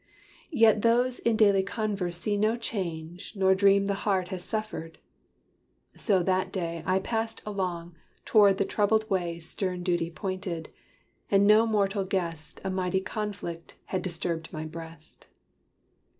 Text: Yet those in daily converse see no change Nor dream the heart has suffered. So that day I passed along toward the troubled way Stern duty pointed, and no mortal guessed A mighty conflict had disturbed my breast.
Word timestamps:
Yet 0.49 0.81
those 0.81 1.19
in 1.19 1.35
daily 1.37 1.61
converse 1.61 2.17
see 2.17 2.35
no 2.35 2.57
change 2.57 3.33
Nor 3.35 3.53
dream 3.53 3.85
the 3.85 3.93
heart 4.01 4.29
has 4.29 4.43
suffered. 4.43 4.97
So 5.95 6.23
that 6.23 6.51
day 6.51 6.81
I 6.87 6.97
passed 6.97 7.43
along 7.45 7.93
toward 8.25 8.57
the 8.57 8.65
troubled 8.65 9.07
way 9.11 9.39
Stern 9.39 9.83
duty 9.83 10.09
pointed, 10.09 10.69
and 11.29 11.45
no 11.45 11.67
mortal 11.67 12.03
guessed 12.03 12.59
A 12.63 12.71
mighty 12.71 12.99
conflict 12.99 13.75
had 13.85 14.01
disturbed 14.01 14.51
my 14.51 14.65
breast. 14.65 15.27